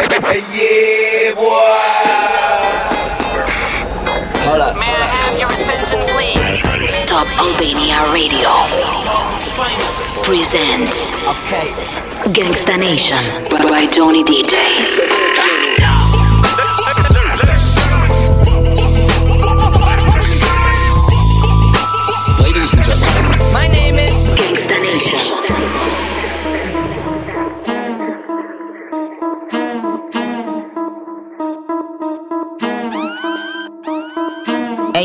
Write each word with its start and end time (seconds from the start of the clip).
yeah, 0.00 1.34
boy. 1.34 1.46
Hold 4.44 4.60
up. 4.60 4.76
May 4.76 4.92
I 4.92 5.06
have 5.08 5.38
your 5.38 5.50
attention, 5.50 6.00
please? 6.12 7.06
Top 7.08 7.26
Albania 7.40 8.12
Radio 8.12 8.50
presents 10.24 11.12
Okay. 11.12 11.72
Gangsta 12.32 12.78
Nation 12.78 13.22
by 13.70 13.86
Johnny 13.86 14.22
DJ. 14.24 15.15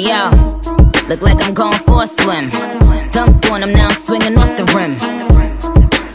Yo, 0.01 0.31
look 1.07 1.21
like 1.21 1.37
I'm 1.45 1.53
going 1.53 1.77
for 1.85 2.03
a 2.03 2.07
swim. 2.07 2.49
Dunked 3.13 3.51
on 3.51 3.61
him, 3.61 3.73
now 3.73 3.87
I'm 3.89 4.01
swinging 4.03 4.37
off 4.37 4.57
the 4.57 4.65
rim. 4.73 4.95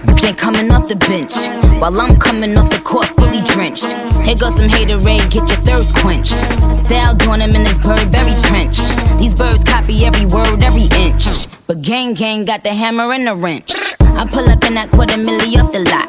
Bitch 0.06 0.26
ain't 0.26 0.38
coming 0.38 0.70
off 0.72 0.88
the 0.88 0.96
bench, 0.96 1.34
while 1.80 2.00
I'm 2.00 2.18
coming 2.18 2.56
off 2.58 2.70
the 2.70 2.80
court 2.80 3.06
fully 3.16 3.42
drenched. 3.42 3.92
Here 4.26 4.34
goes 4.34 4.56
some 4.56 4.68
haterade, 4.68 5.30
get 5.30 5.46
your 5.48 5.62
thirst 5.62 5.94
quenched. 5.96 6.36
Style 6.84 7.14
doing 7.14 7.40
him 7.40 7.54
in 7.54 7.62
this 7.62 7.78
bird, 7.78 8.00
very 8.10 8.34
trench. 8.48 8.78
These 9.18 9.34
birds 9.34 9.62
copy 9.62 10.04
every 10.04 10.26
word, 10.26 10.62
every 10.62 10.88
inch. 10.98 11.46
But 11.66 11.82
gang 11.82 12.14
gang 12.14 12.44
got 12.44 12.64
the 12.64 12.74
hammer 12.74 13.12
and 13.12 13.26
the 13.26 13.34
wrench. 13.34 13.72
I 14.00 14.26
pull 14.26 14.48
up 14.48 14.64
in 14.64 14.74
that 14.74 14.90
quarter 14.90 15.18
milli 15.18 15.62
off 15.62 15.70
the 15.70 15.80
lot. 15.86 16.08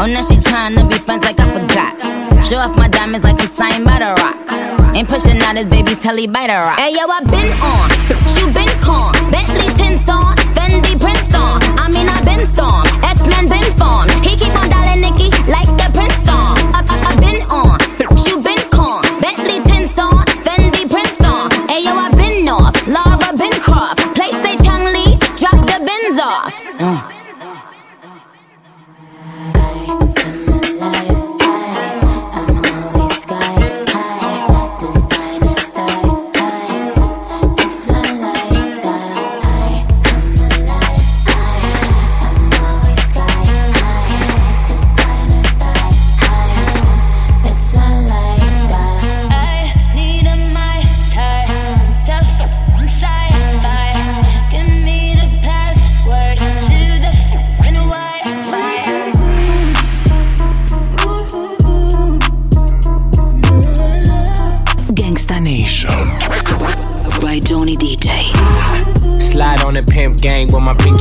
Oh, 0.00 0.06
now 0.06 0.22
she 0.22 0.36
tryna 0.36 0.88
be 0.90 0.98
friends 0.98 1.24
like 1.24 1.38
I 1.38 1.46
forgot. 1.54 1.92
Show 2.44 2.56
off 2.56 2.76
my 2.76 2.88
diamonds 2.88 3.24
like 3.24 3.40
I'm 3.40 3.48
signed 3.48 3.84
by 3.84 3.98
the 4.00 4.14
rock. 4.22 4.71
Ain't 4.94 5.08
pushing 5.08 5.40
out 5.40 5.56
his 5.56 5.66
baby's 5.66 5.98
telly 5.98 6.26
by 6.26 6.46
the 6.46 6.52
rock. 6.52 6.78
Hey 6.78 6.92
yo, 6.92 7.08
I 7.08 7.20
been 7.24 7.52
on, 7.64 7.88
you 8.36 8.52
been 8.52 8.68
con, 8.84 9.12
Bentley 9.32 9.72
tints 9.80 10.08
on, 10.08 10.36
Fendi 10.52 11.00
prints 11.00 11.34
on. 11.34 11.62
I 11.80 11.88
mean 11.88 12.08
I 12.08 12.20
been 12.24 12.46
storm, 12.46 12.84
X 13.00 13.24
Men 13.24 13.48
been 13.48 13.64
form. 13.80 14.08
He 14.20 14.36
keep 14.36 14.52
on 14.52 14.68
dialing 14.68 15.00
Nicky 15.00 15.32
like 15.48 15.68
the 15.80 15.91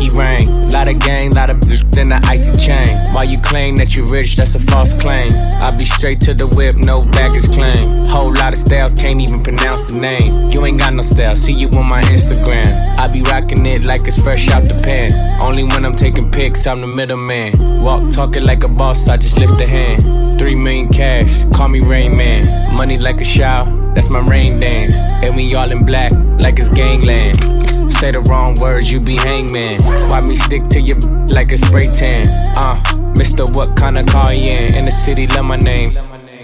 pinky 0.02 0.18
ring. 0.18 0.70
Lot 0.70 0.88
of 0.88 1.00
gang, 1.00 1.32
lot 1.32 1.50
of 1.50 1.58
bitch, 1.58 1.90
then 1.92 2.10
the 2.10 2.22
icy 2.26 2.52
chain. 2.60 2.98
While 3.14 3.26
you 3.26 3.40
claim 3.40 3.76
that 3.78 3.96
you 3.96 4.06
rich, 4.06 4.36
that's 4.36 4.56
a 4.56 4.60
false 4.60 4.94
claim. 4.94 5.32
I 5.62 5.76
be 5.78 5.86
straight 5.86 6.22
to 6.22 6.34
the 6.34 6.48
whip, 6.48 6.76
no 6.78 7.04
baggage 7.04 7.52
claim. 7.52 8.06
Whole 8.06 8.34
lot 8.34 8.54
of 8.54 8.60
styles, 8.60 8.96
can't 8.96 9.22
even 9.22 9.44
pronounce 9.44 9.92
the 9.92 9.98
name. 9.98 10.50
You 10.50 10.66
ain't 10.66 10.80
got 10.80 10.94
no 10.94 11.02
style, 11.02 11.36
see 11.36 11.54
you 11.54 11.68
on 11.70 11.86
my 11.86 12.02
Instagram. 12.04 12.98
I 12.98 13.08
be 13.12 13.22
rocking 13.24 13.66
it 13.66 13.84
like 13.84 14.08
it's 14.08 14.22
fresh 14.22 14.50
out 14.50 14.64
the 14.64 14.80
pen. 14.84 15.12
Only 15.42 15.64
when 15.64 15.86
I'm 15.86 15.96
taking 15.96 16.32
pics, 16.32 16.66
I'm 16.68 16.82
the 16.82 16.88
middleman. 16.88 17.82
Walk 17.82 18.12
talking 18.12 18.44
like 18.44 18.64
a 18.64 18.68
boss, 18.68 19.08
I 19.08 19.18
just 19.18 19.38
lift 19.38 19.60
a 19.62 19.68
hand. 19.68 20.40
Three 20.40 20.56
million 20.56 20.90
cash, 20.90 21.46
call 21.54 21.68
me 21.68 21.82
Rain 21.82 22.16
Man. 22.16 22.76
Money 22.76 22.98
like 22.98 23.22
a 23.22 23.26
shower, 23.26 23.66
that's 23.94 24.10
my 24.10 24.20
rain 24.20 24.60
dance. 24.60 24.96
And 25.24 25.36
we 25.36 25.54
all 25.54 25.72
in 25.72 25.86
black, 25.86 26.12
like 26.40 26.58
it's 26.58 26.70
gangland. 26.70 27.61
Say 28.02 28.10
the 28.10 28.22
wrong 28.22 28.56
words, 28.60 28.92
you 28.92 29.00
be 29.00 29.16
hangman. 29.16 29.80
Why 30.10 30.22
me 30.22 30.36
stick 30.36 30.68
to 30.70 30.82
your 30.82 30.98
like 31.28 31.52
a 31.52 31.58
spray 31.60 31.86
tan? 31.92 32.26
Uh, 32.58 33.14
Mister, 33.16 33.46
what 33.54 33.76
kind 33.78 33.96
of 33.96 34.08
car 34.08 34.34
you 34.34 34.50
in? 34.50 34.74
In 34.74 34.86
the 34.86 34.92
city, 34.92 35.28
love 35.28 35.46
my 35.46 35.58
name. 35.58 36.00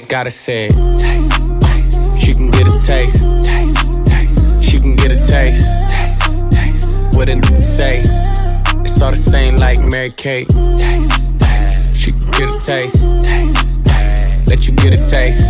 Gotta 0.07 0.29
say 0.29 0.68
it. 0.69 0.73
She 2.22 2.35
can 2.35 2.51
get 2.51 2.68
a 2.68 2.79
taste. 2.79 3.23
She 4.63 4.79
can 4.79 4.95
get 4.95 5.09
a 5.09 5.25
taste. 5.25 5.66
Taste, 5.90 6.51
taste. 6.51 7.16
What 7.18 7.28
n- 7.28 7.41
say? 7.63 8.03
It's 8.85 9.01
all 9.01 9.09
the 9.09 9.18
same 9.18 9.56
like 9.56 9.79
Mary 9.79 10.12
Kate. 10.12 10.51
She 11.95 12.12
can 12.12 12.31
get 12.38 12.50
a 12.51 12.59
taste. 12.62 13.03
Let 14.47 14.68
you 14.68 14.75
get 14.75 14.94
a 14.94 15.03
taste. 15.09 15.44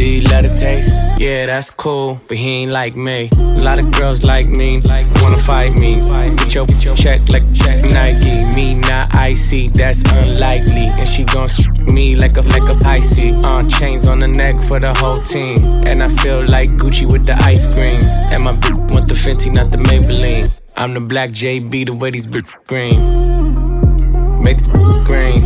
Taste? 0.00 0.94
Yeah, 1.18 1.44
that's 1.44 1.68
cool, 1.68 2.22
but 2.26 2.38
he 2.38 2.62
ain't 2.62 2.72
like 2.72 2.96
me. 2.96 3.28
A 3.36 3.60
lot 3.60 3.78
of 3.78 3.90
girls 3.92 4.24
like 4.24 4.46
me, 4.46 4.80
wanna 5.20 5.36
fight 5.36 5.78
me. 5.78 5.96
Get 6.36 6.54
your, 6.54 6.64
get 6.64 6.82
your 6.82 6.96
check 6.96 7.28
like 7.28 7.42
check 7.52 7.84
Nike. 7.84 8.44
Me 8.54 8.76
not 8.76 9.14
icy, 9.14 9.68
that's 9.68 10.02
unlikely. 10.10 10.88
And 10.98 11.06
she 11.06 11.24
gon' 11.24 11.50
me 11.92 12.16
like 12.16 12.38
a 12.38 12.40
like 12.40 12.66
a 12.70 12.88
icy. 12.88 13.32
Uh, 13.44 13.62
chains 13.68 14.08
on 14.08 14.20
the 14.20 14.28
neck 14.28 14.58
for 14.62 14.80
the 14.80 14.94
whole 14.94 15.22
team. 15.22 15.58
And 15.86 16.02
I 16.02 16.08
feel 16.08 16.46
like 16.46 16.70
Gucci 16.70 17.10
with 17.12 17.26
the 17.26 17.34
ice 17.44 17.72
cream. 17.74 18.00
And 18.32 18.44
my 18.44 18.54
bitch 18.54 18.94
want 18.94 19.06
the 19.06 19.14
Fenty, 19.14 19.54
not 19.54 19.70
the 19.70 19.76
Maybelline. 19.76 20.50
I'm 20.78 20.94
the 20.94 21.00
black 21.00 21.28
JB, 21.28 21.86
the 21.86 21.94
way 21.94 22.10
these 22.10 22.26
bitch 22.26 22.48
green. 22.66 24.42
Make 24.42 24.56
this 24.56 24.66
green. 25.06 25.44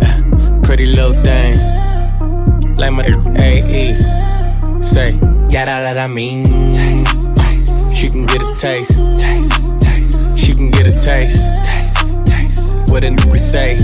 Uh, 0.00 0.60
Pretty 0.62 0.86
little 0.86 1.20
thing 1.24 1.83
like 2.76 2.92
my 2.92 3.04
AE. 3.38 3.94
Say, 4.82 5.12
yada 5.48 5.80
that 5.82 5.98
I 5.98 6.06
mean. 6.06 6.44
She 7.94 8.10
can 8.10 8.26
get 8.26 8.42
a 8.42 8.54
taste. 8.56 8.98
Taste, 9.18 9.82
taste. 9.82 10.38
She 10.38 10.54
can 10.54 10.70
get 10.70 10.86
a 10.86 10.92
taste. 11.00 11.40
Taste, 11.64 12.26
taste. 12.26 12.90
What 12.90 13.04
a 13.04 13.08
nigga 13.08 13.38
say. 13.38 13.76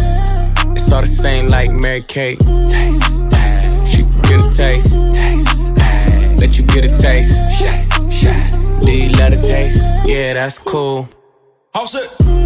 It's 0.73 0.93
all 0.93 1.01
the 1.01 1.07
same 1.07 1.47
like 1.47 1.71
Mary 1.71 2.03
Kate. 2.03 2.39
Taste, 2.41 3.31
taste. 3.31 3.91
She 3.91 4.03
can 4.03 4.23
get 4.23 4.41
a 4.41 4.51
taste. 4.53 4.93
Taste. 5.15 6.41
Let 6.41 6.59
you 6.59 6.65
get 6.67 6.85
a 6.85 6.97
taste. 6.97 7.37
Taste, 7.61 8.23
taste. 8.23 8.83
Do 8.83 8.93
you 8.93 9.11
let 9.13 9.33
it 9.33 9.45
taste? 9.45 9.83
Yeah, 10.05 10.35
that's 10.35 10.59
cool. 10.59 11.09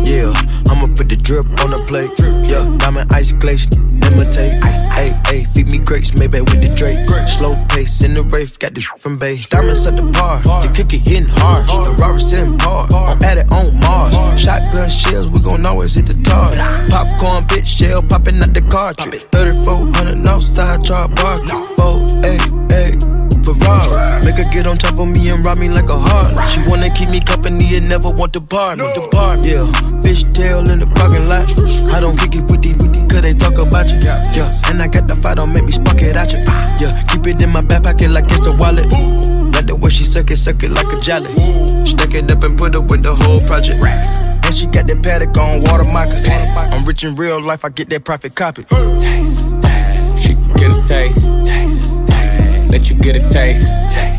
Yeah, 0.05 0.33
I'ma 0.69 0.89
put 0.95 1.09
the 1.09 1.17
drip 1.21 1.47
on 1.65 1.71
the 1.71 1.83
plate. 1.89 2.11
Yeah, 2.49 2.77
diamond 2.79 3.11
ice 3.13 3.33
glaze, 3.33 3.67
imitate. 4.07 4.63
Hey, 4.95 5.13
hey, 5.27 5.45
feed 5.45 5.67
me 5.67 5.79
grapes, 5.79 6.17
maybe 6.17 6.41
with 6.41 6.61
the 6.61 6.73
Drake. 6.75 7.09
Slow 7.29 7.55
pace 7.69 8.03
in 8.03 8.15
the 8.15 8.23
rave, 8.23 8.59
got 8.59 8.75
the 8.75 8.83
from 8.99 9.17
base. 9.17 9.47
Diamonds 9.47 9.87
at 9.87 9.97
the 9.97 10.03
bar, 10.03 10.41
the 10.43 10.69
it 10.71 11.09
hitting 11.09 11.29
hard. 11.29 11.69
The 11.69 11.95
robber 12.03 12.19
sitting 12.19 12.59
par, 12.59 12.89
I'm 12.93 13.23
at 13.23 13.39
it 13.39 13.53
on 13.53 13.79
Mars. 13.81 14.15
Shotgun 14.41 14.91
shells, 14.91 15.29
we 15.29 15.41
gon' 15.41 15.67
always 15.67 15.95
hit 15.95 16.07
the 16.07 16.15
target. 16.23 16.59
Popcorn, 16.91 17.45
bitch, 17.45 17.67
shell 17.67 18.03
popping 18.03 18.43
out 18.43 18.55
the 18.55 18.63
cartridge. 18.63 19.23
3400 19.33 20.27
outside, 20.27 20.85
char 20.85 21.09
bar. 21.09 21.39
Four, 21.77 22.07
hey, 22.23 22.39
hey. 22.71 22.99
Ferrari. 23.45 24.04
Her 24.35 24.43
get 24.51 24.67
on 24.67 24.77
top 24.77 24.99
of 24.99 25.07
me 25.07 25.29
and 25.31 25.47
rob 25.47 25.59
me 25.59 25.69
like 25.69 25.89
a 25.89 25.97
heart. 25.97 26.51
She 26.51 26.61
wanna 26.69 26.91
keep 26.91 27.09
me 27.09 27.21
company 27.21 27.77
and 27.77 27.89
never 27.89 28.11
want 28.11 28.33
to 28.33 28.41
part. 28.41 28.79
Depart, 28.79 29.47
yeah. 29.47 29.71
Fish 30.03 30.25
tail 30.33 30.69
in 30.69 30.81
the 30.81 30.87
parking 30.87 31.27
lot. 31.27 31.47
I 31.95 32.01
don't 32.01 32.19
kick 32.19 32.35
it 32.35 32.43
with 32.51 32.63
these, 32.63 32.77
with 32.77 32.93
these, 32.93 33.07
cause 33.07 33.23
they 33.23 33.33
talk 33.33 33.59
about 33.59 33.89
you. 33.91 33.99
Yeah, 34.01 34.51
and 34.67 34.83
I 34.83 34.89
got 34.89 35.07
the 35.07 35.15
fight, 35.15 35.37
don't 35.37 35.53
make 35.53 35.65
me 35.65 35.71
spark 35.71 36.03
it 36.03 36.17
at 36.17 36.33
you. 36.33 36.41
Yeah, 36.83 36.91
keep 37.07 37.27
it 37.29 37.41
in 37.41 37.51
my 37.51 37.61
back 37.61 37.85
pocket 37.85 38.11
like 38.11 38.25
it's 38.27 38.47
a 38.47 38.53
wallet. 38.53 38.91
Like 39.55 39.67
the 39.67 39.77
way 39.77 39.91
she 39.91 40.03
suck 40.03 40.31
it, 40.33 40.37
suck 40.37 40.63
it 40.65 40.73
like 40.73 40.93
a 40.93 41.01
jelly. 41.01 41.31
Stuck 41.87 42.13
it 42.15 42.31
up 42.31 42.43
and 42.43 42.59
put 42.59 42.75
up 42.75 42.91
with 42.91 43.05
the 43.05 43.15
whole 43.15 43.41
project. 43.47 43.83
And 43.85 44.53
she 44.55 44.67
got 44.67 44.89
that 44.89 45.01
paddock 45.03 45.39
on 45.39 45.63
water 45.63 45.85
moccasins. 45.85 46.35
I'm 46.75 46.85
rich 46.85 47.05
in 47.05 47.15
real 47.15 47.41
life, 47.41 47.65
I 47.65 47.69
get 47.69 47.89
that 47.91 48.05
profit 48.05 48.35
copy. 48.35 48.65
Taste, 48.65 49.63
taste. 49.63 50.19
She 50.21 50.35
get 50.59 50.73
a 50.75 50.83
taste. 50.89 51.23
Taste, 51.47 52.09
taste. 52.09 52.69
Let 52.69 52.91
you 52.91 52.97
get 52.97 53.15
a. 53.15 53.21
Taste, 53.33 53.65
taste. 53.95 54.14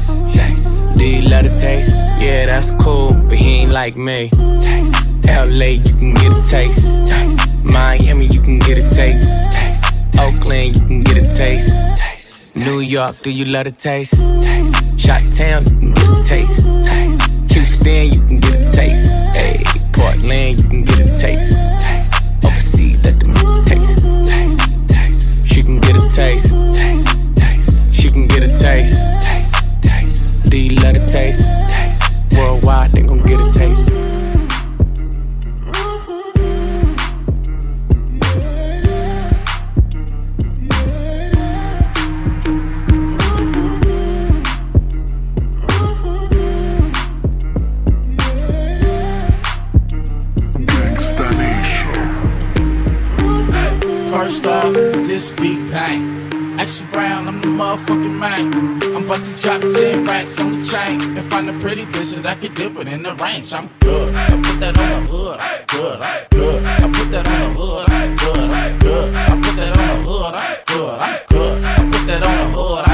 Do 0.97 1.05
you 1.05 1.27
let 1.27 1.45
it 1.45 1.59
taste? 1.59 1.89
Yeah, 2.19 2.45
that's 2.45 2.71
cool, 2.83 3.13
but 3.27 3.37
he 3.37 3.61
ain't 3.61 3.71
like 3.71 3.97
me. 3.97 4.29
Taste, 4.61 5.25
LA, 5.27 5.75
you 5.83 5.93
can 5.93 6.13
get 6.13 6.31
a 6.31 6.41
taste. 6.41 6.85
taste. 7.05 7.65
Miami, 7.65 8.25
you 8.27 8.41
can 8.41 8.59
get 8.59 8.77
a 8.77 8.89
taste. 8.89 9.27
taste. 9.53 10.17
Oakland, 10.17 10.75
you 10.77 10.87
can 10.87 11.03
get 11.03 11.17
a 11.17 11.35
taste. 11.35 12.55
New 12.55 12.79
York, 12.79 13.17
do 13.21 13.29
you 13.29 13.43
love 13.45 13.65
the 13.65 13.71
taste? 13.71 14.15
Shot 14.97 15.21
Town, 15.35 15.63
you 15.65 15.71
can 15.79 15.93
get 15.93 16.09
a 16.09 16.23
taste. 16.23 17.51
Houston, 17.51 18.11
you 18.13 18.21
can 18.27 18.39
get 18.39 18.55
a 18.55 18.71
taste. 18.71 19.11
Hey, 19.35 19.63
Portland, 19.91 20.59
you 20.59 20.69
can 20.69 20.85
get 20.85 20.99
a 20.99 21.17
taste. 21.19 22.45
Overseas, 22.45 23.03
let 23.03 23.19
them 23.19 23.65
taste. 23.65 25.47
She 25.53 25.61
can 25.61 25.79
get 25.81 25.97
a 25.97 26.09
taste. 26.09 26.55
She 27.93 28.09
can 28.09 28.27
get 28.27 28.43
a 28.43 28.57
taste. 28.57 29.14
You 30.55 30.73
love 30.77 30.93
the 30.93 31.05
taste? 31.05 31.45
Worldwide, 32.37 32.91
they 32.93 33.01
gon' 33.01 33.21
get 33.23 33.41
a 33.41 33.51
taste. 33.51 34.14
This 55.25 55.39
beat 55.39 55.71
bang. 55.71 56.59
Extra 56.59 56.87
round, 56.97 57.27
I'm 57.27 57.41
the 57.41 57.47
motherfucking 57.47 58.17
man. 58.17 58.53
I'm 58.95 59.05
about 59.05 59.25
to 59.25 59.33
drop 59.41 59.61
10 59.61 60.05
racks 60.05 60.39
on 60.39 60.59
the 60.59 60.65
chain 60.65 61.01
and 61.17 61.25
find 61.25 61.49
a 61.49 61.53
pretty 61.59 61.85
bitch 61.85 62.15
that 62.15 62.25
I 62.25 62.35
can 62.35 62.53
dip 62.53 62.77
it 62.77 62.87
in 62.87 63.03
the 63.03 63.13
range. 63.15 63.53
I'm 63.53 63.69
good. 63.79 64.13
I 64.13 64.41
put 64.41 64.59
that 64.59 64.77
on 64.77 64.89
the 64.89 65.11
hood. 65.11 65.39
I'm 65.39 65.65
good. 65.67 66.01
I'm 66.01 66.27
good. 66.29 66.63
I 66.65 66.91
put 66.97 67.11
that 67.11 67.27
on 67.27 67.39
the 67.41 67.59
hood. 67.59 67.89
I'm 67.89 68.15
good. 68.15 68.49
I'm 68.51 68.79
good. 68.79 69.15
I 69.15 69.41
put 69.41 69.55
that 69.55 69.77
on 69.77 69.87
the 69.87 70.09
hood. 70.09 70.33
I'm 70.35 70.57
good. 70.65 70.99
I'm 70.99 71.19
good. 71.27 71.63
I 71.63 71.75
put 71.91 72.07
that 72.07 72.23
on 72.23 72.37
the 72.37 72.57
hood. 72.57 72.84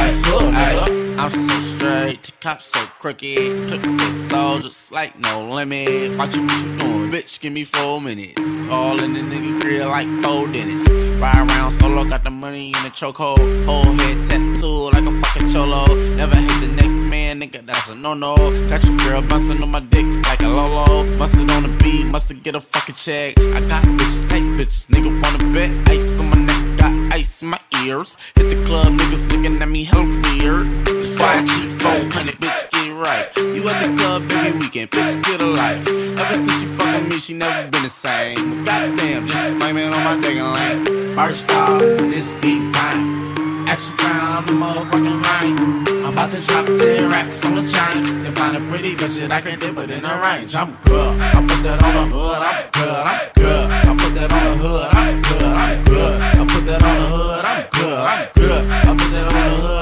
I'm 1.21 1.29
so 1.29 1.59
straight, 1.59 2.23
the 2.23 2.31
cops 2.41 2.65
so 2.65 2.79
crooked. 2.97 3.37
Click 3.67 3.81
the 3.83 4.59
just 4.63 4.91
like 4.91 5.19
no 5.19 5.51
limit. 5.51 6.17
Watch 6.17 6.35
you 6.35 6.41
what 6.41 6.65
you 6.65 6.77
doing, 6.79 7.11
bitch. 7.11 7.39
Give 7.39 7.53
me 7.53 7.63
four 7.63 8.01
minutes. 8.01 8.67
All 8.69 8.99
in 8.99 9.13
the 9.13 9.19
nigga 9.19 9.61
grill 9.61 9.89
like 9.89 10.07
four 10.23 10.47
dentists. 10.47 10.89
Ride 10.89 11.47
around 11.47 11.69
solo, 11.73 12.05
got 12.05 12.23
the 12.23 12.31
money 12.31 12.69
in 12.69 12.83
the 12.83 12.89
chokehold. 12.89 13.65
Whole 13.65 13.93
head 13.93 14.25
tattoo 14.25 14.89
like 14.93 15.05
a 15.05 15.21
fucking 15.21 15.47
cholo. 15.49 15.85
Never 16.15 16.37
hit 16.37 16.59
the 16.59 16.73
next 16.75 17.03
man, 17.03 17.39
nigga. 17.39 17.63
That's 17.67 17.91
a 17.91 17.95
no 17.95 18.15
no. 18.15 18.35
Got 18.67 18.83
your 18.83 18.97
girl 18.97 19.21
bustin' 19.21 19.61
on 19.61 19.69
my 19.69 19.79
dick 19.79 20.07
like 20.23 20.39
a 20.39 20.47
lolo. 20.47 21.03
Mustard 21.17 21.51
on 21.51 21.61
the 21.61 21.83
beat, 21.83 22.07
must've 22.07 22.41
get 22.41 22.55
a 22.55 22.61
fucking 22.61 22.95
check. 22.95 23.37
I 23.37 23.59
got 23.67 23.83
bitches, 23.83 24.27
take 24.27 24.43
bitches. 24.57 24.87
Nigga 24.87 25.11
wanna 25.21 25.53
bet 25.53 25.69
ice 25.87 26.19
on 26.19 26.31
my 26.31 26.37
neck, 26.37 26.79
got 26.79 27.13
ice 27.13 27.43
in 27.43 27.49
my 27.49 27.59
ears. 27.85 28.17
Hit 28.33 28.49
the 28.49 28.65
club, 28.65 28.93
niggas 28.93 29.29
looking 29.31 29.61
at 29.61 29.69
me 29.69 29.83
hella 29.83 30.05
weird. 30.23 31.00
Cheat 31.21 31.71
400, 31.71 32.35
bitch, 32.41 32.71
get 32.71 32.93
right. 32.95 33.29
You 33.37 33.69
at 33.69 33.85
the 33.85 33.95
club 33.95 34.23
every 34.31 34.59
weekend, 34.59 34.89
bitch, 34.89 35.23
get 35.23 35.39
a 35.39 35.45
life. 35.45 35.87
Ever 35.87 36.33
since 36.33 36.59
she 36.59 36.65
fucking 36.65 37.09
me, 37.09 37.19
she 37.19 37.33
never 37.35 37.69
been 37.69 37.83
the 37.83 37.89
same. 37.89 38.65
Goddamn, 38.65 39.27
just 39.27 39.53
blaming 39.59 39.93
on 39.93 40.03
my 40.03 40.19
digging 40.19 40.43
lane. 40.43 41.15
First 41.15 41.51
off, 41.51 41.79
this 41.79 42.31
beat 42.41 42.59
mine. 42.59 43.67
Extra 43.69 43.95
round, 43.97 44.33
I'm 44.33 44.45
the 44.47 44.53
motherfucking 44.65 45.21
rain. 45.29 45.57
I'm 46.03 46.13
about 46.13 46.31
to 46.31 46.41
drop 46.41 46.65
10 46.65 47.09
racks 47.11 47.45
on 47.45 47.53
the 47.53 47.61
chain. 47.61 48.23
Then 48.23 48.33
find 48.33 48.57
a 48.57 48.59
pretty 48.71 48.95
bitch 48.95 49.19
that 49.19 49.31
I 49.31 49.41
can 49.41 49.59
dip 49.59 49.77
it 49.77 49.91
in 49.91 50.01
the 50.01 50.15
range. 50.25 50.55
I'm 50.55 50.75
good. 50.85 51.21
I 51.21 51.39
put 51.45 51.61
that 51.61 51.83
on 51.83 52.09
the 52.09 52.17
hood, 52.17 52.41
I'm 52.41 52.71
good, 52.71 52.89
I'm 52.89 53.29
good. 53.35 53.69
I 53.69 53.95
put 53.95 54.15
that 54.15 54.31
on 54.31 54.43
the 54.43 54.63
hood, 54.63 54.89
I'm 54.91 55.21
good, 55.21 55.43
I'm 55.43 55.85
good. 55.85 56.21
I 56.21 56.45
put 56.47 56.65
that 56.65 56.81
on 56.81 56.97
the 56.97 57.05
hood, 57.13 57.45
I'm 57.45 57.69
good, 57.69 57.99
I'm 58.09 58.29
good. 58.33 58.65
I 58.71 58.95
put 58.97 59.11
that 59.11 59.27
on 59.27 59.49
the 59.51 59.67
hood, 59.67 59.80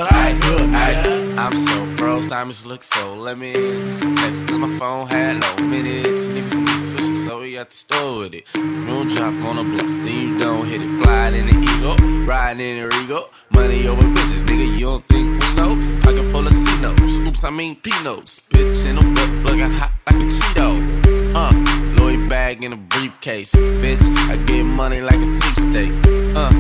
diamonds 2.29 2.65
look 2.65 2.83
so 2.83 3.15
lemon. 3.15 3.55
Used 3.55 4.03
to 4.03 4.13
text 4.13 4.45
cause 4.47 4.59
my 4.59 4.77
phone 4.77 5.07
had 5.07 5.41
low 5.41 5.65
minutes. 5.65 6.27
Niggas 6.27 6.59
need 6.59 6.79
switching, 6.79 7.15
so 7.15 7.41
we 7.41 7.53
got 7.55 7.71
to 7.71 7.77
store 7.77 8.19
with 8.19 8.35
it. 8.35 8.43
If 8.53 8.55
you 8.55 8.85
don't 8.85 9.09
drop 9.09 9.33
on 9.45 9.55
the 9.55 9.63
block, 9.63 9.87
then 9.87 10.05
you 10.05 10.37
don't 10.37 10.67
hit 10.67 10.81
it. 10.81 11.01
Flying 11.01 11.35
in 11.35 11.47
the 11.47 11.55
ego, 11.57 11.95
riding 12.25 12.77
in 12.77 12.83
the 12.83 12.95
Rego. 12.95 13.29
Money 13.49 13.87
over 13.87 14.03
bitches, 14.03 14.41
nigga, 14.43 14.77
you 14.77 14.85
don't 14.85 15.05
think 15.05 15.41
we 15.41 15.55
know? 15.55 15.99
Pocket 16.01 16.31
full 16.31 16.45
of 16.45 16.53
C 16.53 16.81
notes, 16.81 17.17
oops, 17.27 17.43
I 17.43 17.49
mean 17.49 17.75
P 17.77 17.91
notes. 18.03 18.39
Bitch 18.49 18.85
in 18.85 18.97
a 18.97 19.01
whip, 19.01 19.43
looking 19.43 19.71
hot 19.71 19.91
like 20.05 20.15
a 20.15 20.27
Cheeto. 20.27 21.35
Uh, 21.35 21.99
Louis 21.99 22.29
bag 22.29 22.63
in 22.63 22.73
a 22.73 22.77
briefcase. 22.77 23.55
Bitch, 23.55 24.03
I 24.29 24.37
get 24.45 24.63
money 24.63 25.01
like 25.01 25.19
a 25.19 25.25
sweepstake. 25.25 25.93
Uh, 26.35 26.51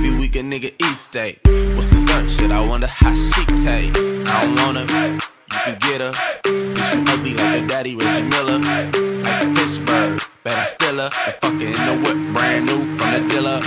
every 0.00 0.18
week 0.18 0.34
a 0.34 0.38
nigga 0.40 0.72
eat 0.78 0.96
steak. 0.96 1.40
What's 1.76 1.90
the 1.90 1.96
search 2.08 2.30
shit? 2.30 2.50
I 2.50 2.66
wonder 2.66 2.86
how 2.86 3.14
she 3.14 3.44
tastes. 3.44 4.18
I 4.26 4.46
don't 4.46 4.56
want 4.56 4.90
her, 4.90 5.12
you 5.12 5.58
can 5.66 5.78
get 5.78 6.00
her. 6.00 6.12
Bitch, 6.42 6.94
you 6.94 7.04
ugly 7.12 7.34
like 7.34 7.62
a 7.62 7.66
daddy, 7.66 7.96
Reggie 7.96 8.22
Miller. 8.22 8.58
Like 8.58 9.54
Pittsburgh, 9.56 10.18
bet 10.42 10.58
I 10.58 10.64
still 10.64 10.96
her. 10.96 11.10
And 11.26 11.34
fucking 11.42 11.74
in 11.76 11.82
the 11.88 11.96
whip, 12.02 12.18
brand 12.34 12.66
new 12.66 12.82
from 12.96 13.10
the 13.12 13.28
dealer. 13.28 13.60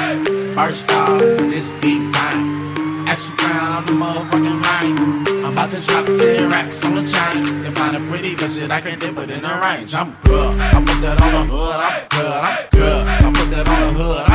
First 0.56 0.90
off, 0.92 1.20
this 1.20 1.72
beat 1.74 2.00
mine. 2.00 3.08
Extra 3.08 3.36
round, 3.38 3.72
I'm 3.76 3.86
the 3.86 3.92
motherfucking 3.92 4.60
rain. 4.66 5.46
I'm 5.46 5.54
about 5.54 5.70
to 5.70 5.82
drop 5.82 6.06
10 6.06 6.50
racks 6.50 6.84
on 6.84 6.96
the 6.96 7.04
chain. 7.04 7.62
Then 7.62 7.76
find 7.76 7.96
a 7.96 8.00
pretty 8.10 8.34
bitch 8.34 8.60
that 8.60 8.72
I 8.72 8.82
can 8.82 8.98
dip 8.98 9.18
it 9.20 9.30
in 9.30 9.42
the 9.44 9.54
range. 9.62 9.94
I'm 9.94 10.18
good. 10.24 10.60
I 10.60 10.74
put 10.74 11.00
that 11.02 11.22
on 11.22 11.32
the 11.32 11.54
hood, 11.54 11.80
I'm 11.88 12.08
good, 12.10 12.42
I'm 12.50 12.68
good. 12.72 13.08
I 13.08 13.32
put 13.38 13.52
that 13.52 13.68
on 13.68 13.94
the 13.94 14.04
hood, 14.04 14.33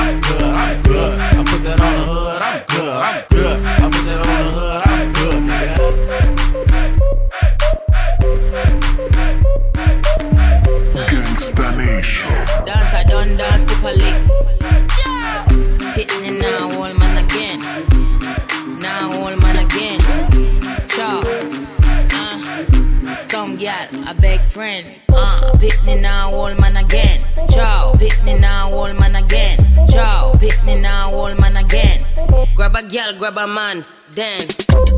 Grab 32.88 33.14
a 33.14 33.18
grab 33.18 33.36
a 33.36 33.46
man. 33.46 33.84
Then, 34.12 34.46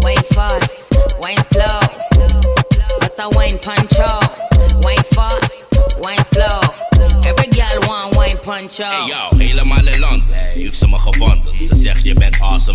wine 0.03 0.23
fast, 0.31 0.93
wine 1.19 1.43
slow. 1.45 1.81
That's 3.01 3.19
a 3.19 3.29
wine 3.31 3.59
punch. 3.59 3.93
Wine 4.83 5.03
fast, 5.13 5.67
wine 5.99 6.25
slow. 6.25 6.61
Every 7.25 7.49
girl 7.49 7.81
want 7.89 8.17
wine 8.17 8.39
punch. 8.39 8.77
Hey 8.77 9.09
yo, 9.09 9.31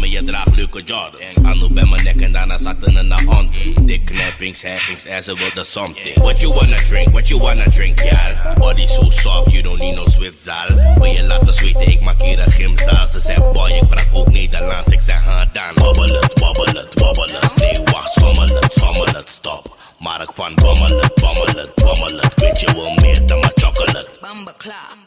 en 0.03 0.09
je 0.09 0.23
draagt 0.23 0.55
leuke 0.55 0.83
Jordans. 0.83 1.37
Anouk 1.43 1.73
bij 1.73 1.85
mijn 1.85 2.03
nek 2.03 2.21
en 2.21 2.31
daarna 2.31 2.57
zaten 2.57 2.93
ze 2.93 3.01
naar 3.01 3.23
onder. 3.27 3.85
Dik 3.85 4.05
knappings, 4.05 4.63
happings 4.63 5.03
ze 5.25 5.35
wilde 5.35 5.63
something. 5.63 6.15
What 6.15 6.39
you 6.41 6.53
wanna 6.53 6.75
drink, 6.75 7.09
what 7.09 7.27
you 7.27 7.41
wanna 7.41 7.69
drink, 7.69 7.99
ja. 8.03 8.53
Body 8.57 8.87
so 8.87 9.09
soft, 9.09 9.51
you 9.51 9.63
don't 9.63 9.79
need 9.79 9.95
no 9.95 10.05
zwitzaal. 10.07 10.67
Wil 10.97 11.11
je 11.11 11.23
laten 11.23 11.53
zweten, 11.53 11.87
ik 11.87 12.01
maak 12.01 12.21
hier 12.21 12.39
een 12.39 12.51
gymzaal. 12.51 13.07
Ze 13.07 13.19
zei 13.19 13.39
boy, 13.53 13.71
ik 13.71 13.87
praat 13.87 14.09
ook 14.13 14.31
Nederlands. 14.31 14.87
Ik 14.87 15.01
zeg 15.01 15.23
ha 15.23 15.49
dan. 15.53 15.83
Wobbel 15.83 16.21
het, 16.21 16.39
wobbel 16.39 16.65
het, 16.65 16.99
wobbel 16.99 17.29
het. 17.39 17.55
Nee 17.55 17.83
wacht, 17.83 18.11
schommel 18.11 18.47
het, 18.47 18.73
schommel 18.73 19.05
het, 19.05 19.29
stop. 19.29 19.77
Mark 20.05 20.33
van 20.33 20.55
Bommel 20.55 20.99
het, 20.99 21.15
bommel 21.15 21.45
het, 21.45 21.75
bommel 21.75 22.17
het. 22.17 22.33
Weet 22.35 22.59
je 22.59 22.73
wel 22.75 22.93
meer 22.93 23.27
dan 23.27 23.39
maar 23.39 23.51
chocolate. 23.55 24.07
Bumba 24.21 24.53
clap. 24.57 24.97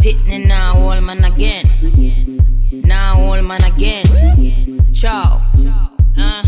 Hitting 0.00 0.32
it 0.32 0.46
now, 0.46 0.90
old 0.90 1.00
man 1.00 1.24
again. 1.24 1.66
Now, 2.70 3.18
old 3.18 3.42
man 3.42 3.62
again. 3.64 4.04
Chow. 4.92 5.40
Uh, 6.16 6.42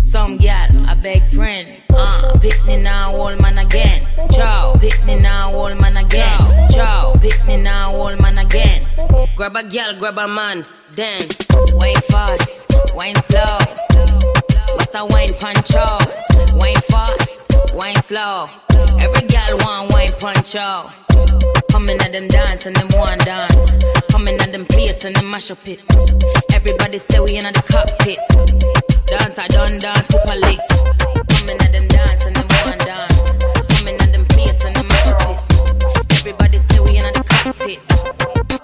some 0.00 0.38
gal, 0.38 0.68
a 0.88 0.96
big 1.02 1.22
friend. 1.32 1.68
Uh, 1.88 2.32
Whitney 2.40 2.76
now, 2.76 3.14
old 3.14 3.40
man 3.40 3.58
again. 3.58 4.02
Chow. 4.30 4.74
Whitney 4.80 5.14
now, 5.14 5.54
old 5.54 5.80
man 5.80 5.96
again. 5.96 6.68
Chow. 6.70 7.14
Whitney 7.22 7.58
now, 7.58 7.94
old 7.94 8.20
man 8.20 8.38
again. 8.38 8.82
Grab 9.36 9.56
a 9.56 9.62
gal, 9.62 9.94
grab 9.98 10.18
a 10.18 10.26
man. 10.26 10.66
Then, 10.96 11.22
wine 11.74 12.02
fast, 12.08 12.94
wine 12.94 13.14
slow. 13.30 13.78
What's 14.78 14.94
a 14.94 15.04
wine 15.04 15.34
punch 15.34 15.74
out? 15.74 16.06
Wine 16.54 16.80
fast, 16.86 17.42
wine 17.74 18.00
slow. 18.00 18.46
Every 19.00 19.26
gal 19.26 19.58
want 19.58 19.92
wine 19.92 20.12
punch 20.20 20.54
out. 20.54 20.92
Coming 21.72 21.98
at 21.98 22.12
them 22.12 22.28
dance 22.28 22.64
and 22.64 22.76
them 22.76 22.88
one 22.96 23.18
dance. 23.18 23.84
Coming 24.08 24.38
at 24.38 24.52
them 24.52 24.64
place 24.64 25.04
and 25.04 25.16
them 25.16 25.28
mash 25.28 25.50
up 25.50 25.66
it. 25.66 25.80
Everybody 26.52 26.98
say 26.98 27.18
we 27.18 27.36
in 27.36 27.52
the 27.52 27.62
cockpit. 27.66 28.20
Dance, 29.08 29.38
I 29.40 29.48
done 29.48 29.80
dance, 29.80 30.06
poop 30.06 30.22
a 30.26 30.36
lick. 30.36 30.60
Coming 31.28 31.60
at 31.60 31.72
them 31.72 31.88
dance 31.88 32.24
and 32.24 32.36
them 32.36 32.46
one 32.64 32.78
dance. 32.78 33.44
Coming 33.74 34.00
at 34.00 34.12
them 34.12 34.26
place 34.26 34.64
and 34.64 34.76
them 34.76 34.86
mash 34.86 35.08
up 35.08 35.22
it. 35.28 36.12
Everybody 36.18 36.58
say 36.58 36.78
we 36.78 36.98
in 36.98 37.12
the 37.12 37.24
cockpit. 37.28 37.80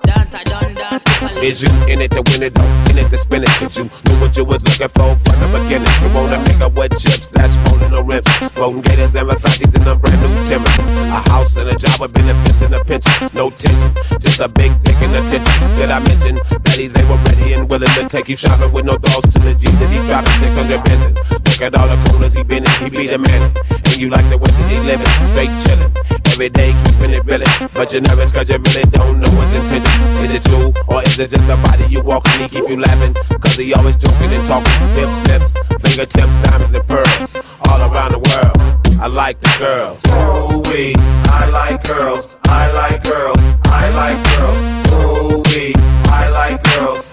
Dance, 0.05 0.33
I 0.33 0.45
done 0.45 0.75
dance. 0.77 0.94
Is 1.43 1.63
you 1.63 1.69
in 1.89 2.01
it 2.01 2.11
to 2.13 2.23
win 2.33 2.43
it 2.43 2.55
though? 2.55 2.91
In 2.91 2.99
it 2.99 3.09
to 3.11 3.19
spin 3.19 3.43
it? 3.43 3.49
Cause 3.57 3.77
you 3.77 3.85
knew 3.85 4.17
what 4.21 4.37
you 4.37 4.45
was 4.45 4.63
looking 4.65 4.89
for 4.93 5.17
from 5.17 5.37
the 5.41 5.49
beginning. 5.57 5.89
You 6.03 6.09
wanna 6.15 6.39
make 6.45 6.61
up 6.61 6.75
with 6.75 6.99
chips, 7.01 7.27
that's 7.29 7.57
rolling 7.65 7.93
no 7.93 8.03
rips. 8.03 8.29
Rolling 8.57 8.83
gators 8.83 9.15
and 9.15 9.29
Versace's 9.29 9.75
in 9.75 9.83
a 9.89 9.97
brand 9.97 10.21
new 10.21 10.33
Timber. 10.49 10.69
A 11.13 11.21
house 11.31 11.57
and 11.57 11.69
a 11.71 11.77
job 11.77 12.01
with 12.01 12.13
benefits 12.13 12.61
and 12.63 12.75
a 12.75 12.85
pension. 12.85 13.31
No 13.33 13.51
tension, 13.51 13.93
just 14.21 14.41
a 14.41 14.49
big 14.49 14.73
dick 14.83 14.97
and 15.01 15.15
attention. 15.17 15.53
Did 15.77 15.91
I 15.91 16.01
mention 16.01 16.37
that 16.37 16.77
he's 16.77 16.97
able, 16.97 17.17
ready, 17.17 17.55
and 17.55 17.69
willing 17.69 17.89
to 17.97 18.09
take 18.09 18.29
you 18.29 18.37
shopping 18.37 18.73
with 18.73 18.85
no 18.85 18.97
thoughts 18.97 19.33
to 19.33 19.39
the 19.41 19.55
G 19.55 19.69
that 19.81 19.89
he 19.89 20.01
dropping 20.07 20.33
600 20.45 20.85
Benton. 20.85 21.15
Look 21.31 21.63
at 21.63 21.75
all 21.75 21.89
the 21.89 22.11
corners 22.11 22.35
he 22.35 22.43
been 22.43 22.65
in, 22.65 22.71
he 22.83 22.91
be 22.91 23.07
the 23.07 23.19
man. 23.19 23.53
And 23.71 23.97
you 23.97 24.11
like 24.11 24.29
the 24.29 24.39
way 24.39 24.51
that 24.51 24.69
he 24.69 24.79
living, 24.81 25.07
straight 25.33 25.53
chillin'. 25.65 26.24
Every 26.35 26.49
day 26.49 26.75
keeping 26.85 27.13
it 27.13 27.25
real, 27.27 27.45
but 27.75 27.93
you're 27.93 28.03
nervous 28.03 28.33
cause 28.33 28.51
you 28.51 28.59
really 28.59 28.83
don't 28.91 29.21
know 29.21 29.31
his 29.31 29.55
intention. 29.55 30.03
Is 30.25 30.35
it 30.35 30.43
true, 30.43 30.75
or 30.89 31.01
is 31.05 31.17
it 31.17 31.31
just 31.31 31.47
the 31.47 31.55
body 31.55 31.85
you 31.89 32.03
walk 32.03 32.27
and 32.27 32.43
he 32.43 32.49
keep 32.49 32.69
you 32.69 32.77
laughing? 32.77 33.15
Cause 33.39 33.55
he 33.55 33.73
always 33.73 33.97
joking 33.97 34.33
and 34.33 34.45
talking, 34.45 34.73
hips, 34.99 35.21
lips, 35.31 35.55
fingertips, 35.81 36.35
diamonds 36.43 36.75
and 36.75 36.89
pearls. 36.89 37.37
All 37.71 37.81
around 37.83 38.11
the 38.11 38.19
world, 38.19 39.01
I 39.01 39.07
like 39.07 39.39
the 39.39 39.55
girls. 39.61 40.03
Ooh 40.11 40.59
wee, 40.73 40.95
I 41.31 41.47
like 41.51 41.85
girls, 41.85 42.35
I 42.47 42.73
like 42.73 43.05
girls, 43.05 43.39
I 43.67 43.91
like 43.95 44.19
girls. 44.35 44.59
Ooh 44.91 45.43
wee, 45.55 45.73
I 46.11 46.29
like 46.31 46.61
girls, 46.65 47.04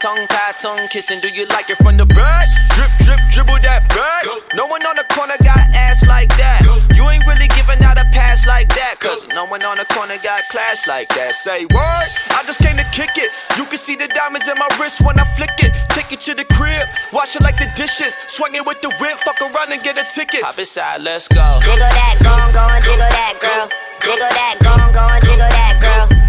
tongue, 0.00 0.16
tongue, 0.16 0.26
tie, 0.28 0.52
tongue 0.52 0.88
kissing. 0.88 1.20
Do 1.20 1.28
you 1.28 1.46
like 1.46 1.68
it 1.70 1.76
from 1.76 1.96
the 1.96 2.06
back? 2.06 2.48
Drip, 2.74 2.90
drip, 3.04 3.20
dribble 3.30 3.60
that 3.62 3.84
back. 3.92 4.24
No 4.54 4.66
one 4.66 4.82
on 4.86 4.96
the 4.96 5.04
corner 5.12 5.36
got 5.44 5.60
ass 5.76 6.06
like 6.08 6.28
that. 6.40 6.64
You 6.96 7.08
ain't 7.08 7.26
really 7.26 7.48
giving 7.52 7.82
out 7.84 8.00
a 8.00 8.04
pass 8.12 8.46
like 8.46 8.68
that. 8.74 8.96
Cause 9.00 9.24
no 9.34 9.46
one 9.46 9.62
on 9.62 9.76
the 9.76 9.84
corner 9.92 10.16
got 10.22 10.42
class 10.48 10.86
like 10.88 11.08
that. 11.16 11.34
Say 11.34 11.64
what? 11.70 12.04
I 12.32 12.42
just 12.46 12.60
came 12.60 12.76
to 12.76 12.86
kick 12.92 13.16
it. 13.16 13.30
You 13.56 13.64
can 13.66 13.78
see 13.78 13.96
the 13.96 14.08
diamonds 14.08 14.48
in 14.48 14.56
my 14.56 14.68
wrist 14.80 15.04
when 15.04 15.18
I 15.18 15.24
flick 15.36 15.52
it. 15.60 15.72
Take 15.90 16.12
it 16.12 16.20
to 16.28 16.34
the 16.34 16.44
crib, 16.56 16.82
wash 17.12 17.36
it 17.36 17.42
like 17.42 17.56
the 17.56 17.68
dishes. 17.76 18.16
Swing 18.28 18.54
it 18.54 18.64
with 18.64 18.80
the 18.80 18.90
whip, 19.00 19.16
fuck 19.20 19.40
around 19.40 19.72
and 19.72 19.80
get 19.82 20.00
a 20.00 20.06
ticket. 20.08 20.42
Hop 20.44 20.58
inside, 20.58 21.02
let's 21.02 21.28
go. 21.28 21.44
Jiggle 21.60 21.78
that, 21.78 22.16
go, 22.24 22.32
go, 22.36 22.52
gone, 22.56 22.80
jiggle 22.82 23.10
that, 23.10 23.36
girl. 23.40 23.68
Jiggle 24.00 24.32
that, 24.32 24.56
go, 24.64 24.72
go, 24.76 24.88
gone, 24.92 25.20
jiggle 25.20 25.50
that, 25.50 25.76
girl. 25.80 26.19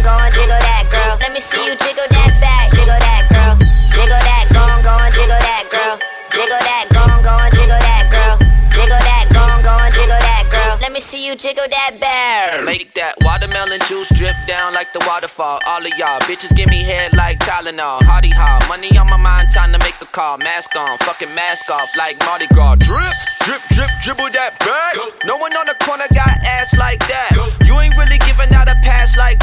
Jiggle 0.00 0.16
that, 0.16 0.32
gone, 0.32 0.32
gone, 0.32 0.32
jiggle 0.32 0.56
that, 0.64 0.84
girl. 0.88 1.16
Let 1.20 1.32
me 1.36 1.40
see 1.44 1.60
you 1.60 1.76
jiggle 1.76 2.08
that 2.08 2.32
back, 2.40 2.72
jiggle 2.72 2.96
that, 2.96 3.28
girl. 3.28 3.52
Jiggle 3.92 4.16
that, 4.16 4.48
gone, 4.48 4.80
gone, 4.80 5.12
jiggle 5.12 5.36
that, 5.36 5.68
girl. 5.68 6.00
Jiggle 6.32 6.56
that, 6.56 6.88
gone, 6.88 7.20
gone, 7.20 7.50
jiggle 7.52 7.76
that, 7.76 8.08
girl. 8.08 8.40
Jiggle 8.72 8.96
that, 8.96 9.28
gone, 9.28 9.60
gone, 9.60 9.92
jiggle 9.92 10.16
that, 10.16 10.48
girl. 10.48 10.80
Let 10.80 10.96
me 10.96 11.04
see 11.04 11.28
you 11.28 11.36
jiggle 11.36 11.68
that 11.68 12.00
back. 12.00 12.64
Make 12.64 12.96
that 12.96 13.20
watermelon 13.20 13.76
juice 13.84 14.08
drip 14.16 14.32
down 14.48 14.72
like 14.72 14.88
the 14.96 15.04
waterfall. 15.04 15.60
All 15.68 15.84
of 15.84 15.92
y'all 16.00 16.16
bitches 16.24 16.56
give 16.56 16.72
me 16.72 16.80
head 16.80 17.12
like 17.12 17.36
Tylenol. 17.44 18.00
Hardy 18.08 18.32
ha, 18.32 18.56
money 18.72 18.96
on 18.96 19.04
my 19.12 19.20
mind, 19.20 19.52
time 19.52 19.68
to 19.76 19.78
make 19.84 20.00
a 20.00 20.08
call. 20.08 20.40
Mask 20.40 20.72
on, 20.80 20.96
fucking 21.04 21.34
mask 21.36 21.68
off 21.68 21.92
like 22.00 22.16
Mardi 22.24 22.48
Gras. 22.56 22.80
Drip, 22.80 23.12
drip, 23.44 23.60
drip, 23.68 23.92
dribble 24.00 24.32
that 24.32 24.56
back. 24.64 24.96
No 25.28 25.36
one 25.36 25.52
on 25.60 25.68
the 25.68 25.76
corner 25.84 26.08
got 26.08 26.32
ass 26.48 26.72
like 26.80 27.04
that. 27.04 27.36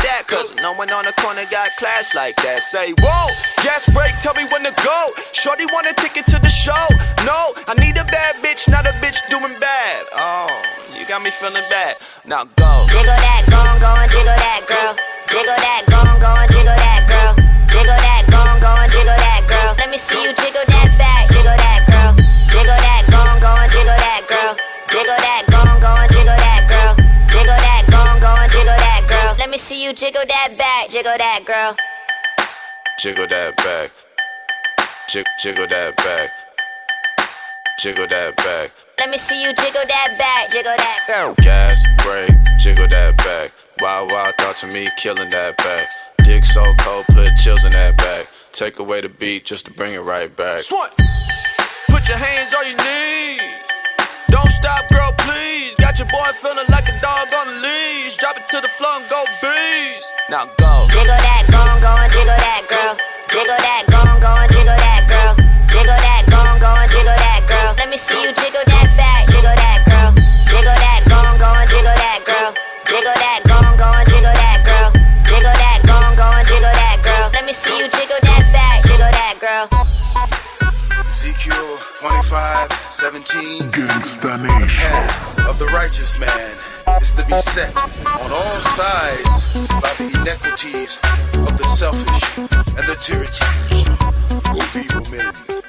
That. 0.07 0.23
Cause 0.27 0.55
no 0.63 0.71
one 0.73 0.87
on 0.95 1.03
the 1.03 1.13
corner 1.19 1.43
got 1.51 1.75
class 1.75 2.15
like 2.15 2.35
that. 2.47 2.63
Say, 2.63 2.95
whoa, 3.03 3.27
gas 3.59 3.83
break, 3.91 4.15
tell 4.23 4.33
me 4.39 4.47
when 4.51 4.63
to 4.63 4.73
go. 4.79 4.99
Shorty 5.35 5.67
want 5.75 5.87
a 5.87 5.93
ticket 5.93 6.25
to 6.31 6.39
the 6.39 6.49
show. 6.49 6.85
No, 7.27 7.35
I 7.67 7.75
need 7.75 7.99
a 7.99 8.07
bad 8.07 8.39
bitch, 8.39 8.71
not 8.71 8.87
a 8.87 8.95
bitch 9.03 9.19
doing 9.27 9.53
bad. 9.59 9.99
Oh, 10.15 10.47
you 10.95 11.03
got 11.05 11.21
me 11.21 11.29
feeling 11.29 11.65
bad. 11.67 11.99
Now 12.23 12.47
go. 12.55 12.87
Jiggle 12.87 13.19
that, 13.19 13.43
gone, 13.51 13.79
gone, 13.83 14.07
jiggle 14.07 14.31
that, 14.31 14.63
girl. 14.63 14.95
Jiggle 15.27 15.59
that, 15.59 15.83
gone, 15.91 16.19
gone, 16.23 16.47
jiggle 16.47 16.77
that, 16.79 17.03
girl. 17.11 17.33
Jiggle 17.67 17.99
that, 17.99 18.23
gone, 18.31 18.59
gone, 18.63 18.87
jiggle 18.87 19.19
that, 19.19 19.43
girl. 19.47 19.75
Let 19.75 19.91
me 19.91 19.99
see 19.99 20.23
you 20.23 20.31
jiggle 20.39 20.66
you 29.81 29.93
jiggle 29.93 30.23
that 30.27 30.57
back, 30.57 30.89
jiggle 30.89 31.17
that, 31.17 31.45
girl. 31.45 31.75
Jiggle 32.99 33.27
that 33.27 33.55
back. 33.57 33.91
Jig, 35.07 35.25
jiggle 35.39 35.67
that 35.67 35.95
back. 35.97 36.29
Jiggle 37.79 38.07
that 38.07 38.35
back. 38.37 38.71
Let 38.99 39.09
me 39.11 39.17
see 39.17 39.41
you 39.41 39.53
jiggle 39.53 39.83
that 39.87 40.15
back, 40.17 40.49
jiggle 40.49 40.73
that, 40.75 41.03
girl. 41.07 41.35
Gas, 41.37 41.81
brake, 42.03 42.31
jiggle 42.59 42.87
that 42.87 43.15
back. 43.17 43.51
Wild, 43.79 44.11
wild 44.11 44.35
thought 44.35 44.57
to 44.57 44.67
me, 44.67 44.87
killing 44.97 45.29
that 45.29 45.57
back. 45.57 45.89
Dick 46.23 46.43
so 46.43 46.63
cold, 46.79 47.05
put 47.07 47.29
chills 47.37 47.63
in 47.63 47.71
that 47.71 47.95
back. 47.97 48.27
Take 48.51 48.79
away 48.79 49.01
the 49.01 49.09
beat 49.09 49.45
just 49.45 49.65
to 49.67 49.71
bring 49.71 49.93
it 49.93 49.99
right 49.99 50.35
back. 50.35 50.61
Swan, 50.61 50.89
put 51.87 52.07
your 52.09 52.17
hands 52.17 52.53
on 52.55 52.65
your 52.65 52.77
knees. 52.77 53.41
Don't 54.29 54.49
stop, 54.49 54.89
girl, 54.89 55.06
please. 55.27 55.75
Got 55.75 55.99
your 55.99 56.07
boy 56.07 56.31
feeling 56.39 56.67
like 56.71 56.87
a 56.87 56.95
dog 57.03 57.27
on 57.35 57.47
a 57.51 57.57
leash. 57.59 58.15
Drop 58.17 58.39
it 58.39 58.47
to 58.55 58.63
the 58.63 58.71
floor 58.79 59.03
and 59.03 59.07
go 59.11 59.19
beast. 59.43 60.07
Now 60.31 60.47
go. 60.55 60.87
Jiggle 60.87 61.19
that, 61.19 61.43
gone, 61.51 61.79
gone, 61.83 62.07
jiggle 62.09 62.39
that, 62.39 62.63
girl. 62.71 62.95
Jiggle 63.27 63.59
that, 63.59 63.83
gone, 63.91 64.19
gone, 64.23 64.47
jiggle 64.47 64.79
that, 64.79 65.03
girl. 65.11 65.33
Jiggle 65.67 65.99
that, 65.99 66.23
gone, 66.31 66.57
gone, 66.63 66.87
jiggle 66.87 67.19
that, 67.19 67.43
girl. 67.43 67.75
Let 67.75 67.89
me 67.91 67.97
see 67.99 68.23
you 68.23 68.31
jiggle 68.31 68.63
that 68.71 68.87
back, 68.95 69.27
jiggle 69.27 69.51
that, 69.51 69.79
girl. 69.83 70.11
Jiggle 70.47 70.77
that, 70.79 71.01
gone, 71.11 71.35
gone, 71.35 71.65
jiggle 71.67 71.91
that, 71.91 72.19
girl. 72.23 72.51
Jiggle 72.87 73.17
that, 73.19 73.39
gone, 73.43 73.75
gone, 73.75 74.03
jiggle 74.07 74.31
that, 74.31 74.59
girl. 74.63 74.89
Jiggle 75.27 75.55
that, 75.59 75.79
gone, 75.83 76.15
gone, 76.15 76.43
jiggle 76.47 76.71
that, 76.71 76.97
girl. 77.03 77.27
Let 77.35 77.43
me 77.43 77.51
see 77.51 77.75
you 77.75 77.87
jiggle 77.91 78.21
that 78.23 78.43
back, 78.55 78.83
jiggle 78.87 79.11
that, 79.11 79.35
girl. 79.43 79.96
Ezekiel 81.97 82.21
25, 82.21 82.71
17. 82.89 83.71
The 83.71 84.67
path 84.77 85.47
of 85.47 85.57
the 85.57 85.65
righteous 85.67 86.17
man 86.19 86.57
is 87.01 87.13
to 87.13 87.25
be 87.25 87.37
set 87.39 87.75
on 87.75 88.31
all 88.31 88.59
sides 88.59 89.53
by 89.67 89.93
the 89.97 90.19
inequities 90.21 90.97
of 91.33 91.57
the 91.57 91.63
selfish 91.75 92.37
and 92.37 92.87
the 92.87 92.95
tyranny 92.99 93.85
of 94.61 94.75
evil 94.75 95.05
men. 95.11 95.66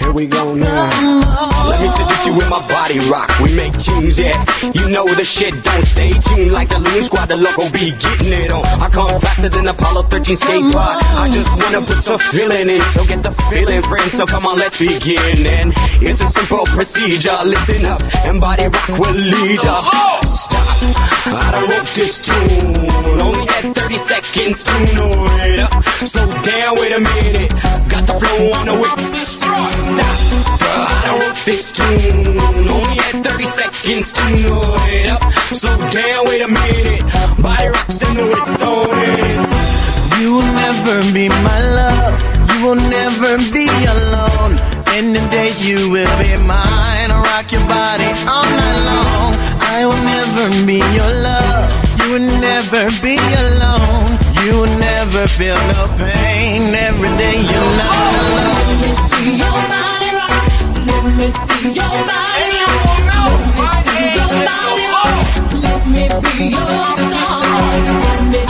Here 0.00 0.12
we 0.12 0.26
go 0.26 0.54
now. 0.54 0.90
Let 1.68 1.80
me 1.80 1.88
seduce 1.88 2.26
you 2.26 2.34
with 2.34 2.50
my 2.50 2.58
body 2.68 2.98
rock. 3.10 3.30
We 3.38 3.54
make 3.54 3.72
tunes, 3.78 4.18
yeah. 4.18 4.44
You 4.74 4.88
know 4.88 5.06
the 5.06 5.24
shit 5.24 5.54
don't 5.62 5.84
stay 5.84 6.10
tuned 6.10 6.52
like 6.52 6.68
the 6.68 6.78
Loon 6.78 7.02
Squad. 7.02 7.26
The 7.28 7.36
local 7.36 7.70
be 7.70 7.92
getting 7.92 8.32
it 8.32 8.50
on. 8.50 8.64
I 8.80 8.88
come 8.88 9.20
faster 9.20 9.48
than 9.48 9.68
Apollo 9.68 10.02
13 10.02 10.36
skate 10.36 10.72
pod. 10.72 11.02
I 11.02 11.30
just 11.30 11.50
wanna 11.62 11.80
put 11.86 11.98
some 11.98 12.18
feeling 12.18 12.68
in, 12.70 12.80
so 12.90 13.04
get 13.04 13.22
the 13.22 13.30
feeling, 13.50 13.82
friends. 13.82 14.14
So 14.16 14.26
come 14.26 14.46
on, 14.46 14.58
let's 14.58 14.78
begin. 14.78 15.46
And 15.46 15.72
it's 16.02 16.22
a 16.22 16.26
simple 16.26 16.64
procedure. 16.66 17.38
Listen 17.44 17.86
up, 17.86 18.02
and 18.26 18.40
body 18.40 18.66
rock 18.66 18.88
will 18.88 19.14
lead 19.14 19.62
ya. 19.62 20.20
Stop. 20.26 20.66
I 21.26 21.50
done 21.52 21.70
wrote 21.70 21.86
this 21.94 22.20
tune. 22.20 22.90
Only 23.20 23.46
had 23.46 23.74
30 23.74 23.96
seconds 23.96 24.64
to 24.64 24.94
know. 24.96 25.41
Slow 26.04 26.26
down, 26.42 26.74
wait 26.80 26.90
a 26.90 26.98
minute. 26.98 27.52
Got 27.88 28.06
the 28.08 28.14
flow 28.18 28.50
on 28.58 28.66
the 28.66 28.74
whip. 28.74 28.98
Stop. 28.98 30.18
I 30.60 31.02
done 31.06 31.20
wrote 31.20 31.38
this 31.46 31.70
tune. 31.70 32.26
Only 32.66 32.96
had 32.98 33.22
30 33.22 33.44
seconds 33.44 34.12
to 34.12 34.22
know 34.42 34.60
it 34.90 35.06
up. 35.10 35.22
Slow 35.54 35.78
down, 35.94 36.26
wait 36.26 36.42
a 36.42 36.48
minute. 36.48 37.06
Body 37.38 37.68
rocks 37.68 38.02
and 38.02 38.18
the 38.18 38.26
wits 38.26 38.62
on 38.62 38.90
it. 38.90 39.62
You 40.18 40.42
will 40.42 40.52
never 40.58 41.12
be 41.14 41.28
my 41.28 41.58
love. 41.70 42.18
You 42.50 42.66
will 42.66 42.82
never 42.90 43.38
be 43.54 43.70
alone. 43.86 44.58
In 44.98 45.14
the 45.14 45.22
day 45.30 45.54
you 45.62 45.88
will 45.88 46.16
be 46.18 46.34
mine. 46.42 47.14
I'll 47.14 47.22
rock 47.22 47.46
your 47.52 47.62
body 47.70 48.10
all 48.26 48.42
night 48.58 48.78
long. 48.90 49.30
I 49.70 49.86
will 49.86 50.02
never 50.02 50.66
be 50.66 50.82
your 50.98 51.12
love. 51.22 51.70
You 52.02 52.06
will 52.14 52.28
never 52.42 52.90
be 53.02 53.18
alone. 53.46 54.21
You 54.44 54.66
never 54.78 55.28
feel 55.28 55.54
no 55.54 55.86
pain. 55.98 56.74
Every 56.74 57.10
day 57.16 57.38
you're 57.50 57.72
not 57.78 57.94
alone. 58.10 58.50
Let 58.50 58.74
me 58.82 58.90
see 59.06 59.36
your 59.38 59.58
body 59.70 60.10
rock. 60.18 60.32
Let 60.86 61.04
Let 61.04 61.14
me 61.14 61.28
see 61.30 61.68
your 61.78 61.94
body 62.10 62.50
rock. 62.58 62.90
Let 63.14 63.38
me 63.54 63.66
see 63.82 64.02
your 64.18 64.32
body 64.48 64.86
rock. 64.94 65.18
Let 65.64 65.82
me 65.86 66.04
be 66.38 66.44
your 66.58 66.84
star. 66.98 67.38
Let 68.02 68.20
me 68.32 68.42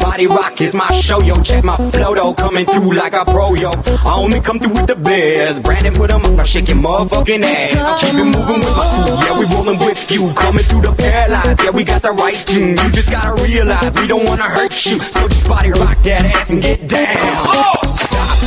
body 0.00 0.26
rock 0.26 0.60
is 0.60 0.74
my 0.74 0.90
show, 1.00 1.22
yo. 1.22 1.34
Check 1.42 1.64
my 1.64 1.76
flow, 1.76 2.14
though, 2.14 2.34
coming 2.34 2.66
through 2.66 2.92
like 2.94 3.12
a 3.12 3.24
pro, 3.24 3.54
yo. 3.54 3.70
I 4.04 4.14
only 4.16 4.40
come 4.40 4.58
through 4.58 4.72
with 4.72 4.86
the 4.86 4.96
best. 4.96 5.62
Brandon 5.62 5.92
put 5.94 6.12
'em 6.12 6.24
up, 6.24 6.32
now 6.32 6.44
shake 6.44 6.68
your 6.68 6.78
motherfucking 6.78 7.44
ass. 7.44 7.76
I 7.76 7.98
keep 8.00 8.14
it 8.14 8.24
moving 8.24 8.60
with 8.64 8.76
my 8.76 8.86
crew, 8.92 9.14
yeah, 9.24 9.38
we 9.38 9.44
rolling 9.54 9.78
with 9.78 10.10
you. 10.10 10.32
Coming 10.34 10.64
through 10.64 10.82
the 10.82 10.92
paralyzed, 10.92 11.62
yeah, 11.62 11.70
we 11.70 11.84
got 11.84 12.02
the 12.02 12.12
right 12.12 12.40
tune. 12.46 12.76
You 12.82 12.90
just 12.90 13.10
gotta 13.10 13.34
realize 13.42 13.94
we 13.94 14.06
don't 14.06 14.26
wanna 14.28 14.48
hurt 14.56 14.74
you. 14.86 14.98
So 14.98 15.28
just 15.28 15.48
body 15.48 15.70
rock 15.72 16.02
that 16.02 16.24
ass 16.24 16.50
and 16.50 16.62
get 16.62 16.86
down. 16.88 17.46
Oh, 17.46 17.76
Stop, 17.86 18.38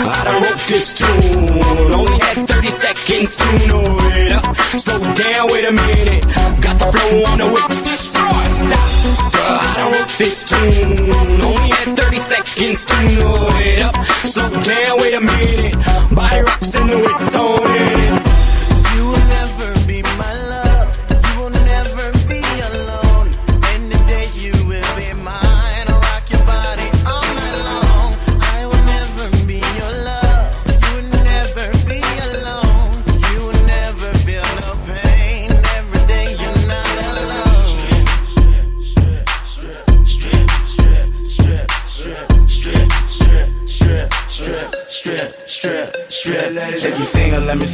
I 0.00 0.24
done 0.24 0.42
wrote 0.42 0.62
this 0.68 0.94
tune. 0.94 1.62
Only 1.92 2.18
had 2.20 2.48
30 2.48 2.70
seconds 2.70 3.36
to 3.36 3.46
know 3.68 3.82
it 4.16 4.32
up. 4.32 4.56
Slow 4.78 5.00
down, 5.14 5.52
wait 5.52 5.64
a 5.64 5.72
minute. 5.72 6.24
Got 6.60 6.78
the 6.78 6.86
flow 6.92 7.22
on 7.30 7.38
the 7.38 7.46
whip. 7.54 7.72
Stop, 7.72 8.91
Done 9.82 9.92
wrote 9.94 10.08
this 10.16 10.44
tune. 10.44 11.12
Only 11.42 11.70
had 11.70 11.96
30 11.98 12.16
seconds 12.18 12.84
to 12.84 12.94
know 13.18 13.34
it 13.66 13.82
up. 13.82 13.96
Slow 14.24 14.48
down, 14.62 15.00
wait 15.00 15.14
a 15.14 15.20
minute. 15.20 15.74
Body 16.14 16.40
rocks 16.42 16.76
in 16.76 16.86
the 16.86 16.98
whip 16.98 17.20
on 17.34 17.71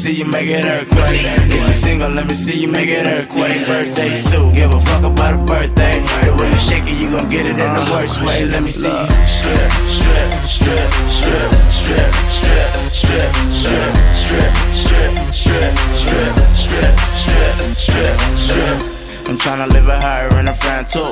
see 0.08 0.22
you 0.22 0.30
make 0.30 0.48
it 0.48 0.64
earthquake. 0.64 1.20
If 1.22 1.66
you 1.66 1.72
single, 1.72 2.10
let 2.10 2.26
me 2.26 2.34
see 2.34 2.58
you 2.58 2.68
make 2.68 2.88
it 2.88 3.06
earthquake. 3.06 3.66
Birthday 3.66 4.14
suit, 4.14 4.54
give 4.54 4.72
a 4.72 4.80
fuck 4.80 5.04
about 5.04 5.34
a 5.34 5.38
birthday. 5.38 6.00
The 6.24 6.34
way 6.38 6.50
you 6.50 6.56
shake 6.56 6.84
it, 6.84 6.96
you 7.00 7.10
gon' 7.10 7.28
get 7.28 7.44
it 7.44 7.58
in 7.58 7.70
the 7.78 7.84
worst 7.92 8.20
way. 8.22 8.46
Let 8.46 8.62
me 8.62 8.70
see 8.70 8.88
you 8.88 9.10
strip, 9.36 9.70
strip, 9.96 10.30
strip, 10.56 10.90
strip, 11.16 11.50
strip, 11.78 12.12
strip, 12.32 12.72
strip, 12.90 13.32
strip, 13.52 13.92
strip, 14.00 14.52
strip, 14.72 15.12
strip, 15.12 15.74
strip, 15.92 16.34
strip, 16.56 16.94
strip, 17.14 17.76
strip, 17.76 18.18
strip. 18.36 18.98
I'm 19.28 19.37
tryna 19.37 19.70
live 19.70 19.87
it 19.88 20.02
higher 20.02 20.35
in 20.38 20.49
a 20.49 20.54
friend 20.54 20.88
too. 20.88 21.04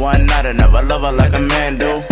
One 0.00 0.26
night 0.26 0.46
I 0.46 0.52
never 0.52 0.80
love 0.80 1.02
her 1.02 1.10
like 1.10 1.34
a 1.34 1.40
man 1.40 1.76
do. 1.76 2.04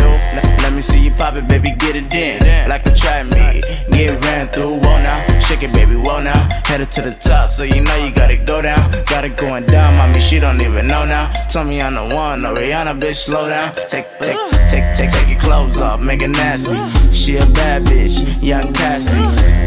Let, 0.63 0.73
me 0.73 0.81
see 0.81 1.05
you 1.05 1.13
pop 1.13 1.35
it, 1.35 1.47
baby, 1.47 1.71
get 1.79 1.95
it 1.95 2.13
in. 2.13 2.69
Like 2.69 2.85
a 2.85 2.93
try 2.93 3.23
me, 3.23 3.63
get 3.93 4.25
ran 4.25 4.49
through. 4.49 4.81
Whoa 4.81 4.99
now, 5.03 5.39
shake 5.39 5.63
it, 5.63 5.73
baby, 5.73 5.95
whoa 5.95 6.21
now. 6.21 6.49
Headed 6.65 6.91
to 6.93 7.03
the 7.03 7.13
top, 7.13 7.49
so 7.49 7.63
you 7.63 7.81
know 7.81 7.97
you 8.05 8.11
gotta 8.11 8.37
go 8.39 8.61
down. 8.61 8.91
Got 9.07 9.25
it 9.25 9.37
going 9.37 9.65
down, 9.67 9.95
mommy, 9.99 10.19
she 10.19 10.41
don't 10.41 10.61
even 10.61 10.89
know 10.89 11.05
now. 11.05 11.31
Tell 11.49 11.65
me 11.65 11.81
I'm 11.81 11.95
the 11.95 12.17
one, 12.17 12.43
no 12.43 12.55
Rihanna, 12.55 12.99
bitch, 12.99 13.17
slow 13.17 13.49
down. 13.49 13.73
Take, 13.87 14.07
take, 14.19 14.39
take, 14.69 14.97
take, 14.97 15.11
take 15.11 15.29
your 15.29 15.39
clothes 15.39 15.79
off, 15.79 16.01
make 16.01 16.23
it 16.23 16.29
nasty. 16.29 16.75
She 17.13 17.37
a 17.37 17.47
bad 17.47 17.83
bitch, 17.83 18.43
young 18.43 18.73
Cassie. 18.73 19.17